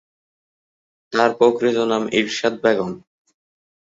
তার 1.13 1.29
প্রকৃত 1.37 1.77
নাম 1.91 2.03
ইরশাদ 2.19 2.53
বেগম। 2.63 2.91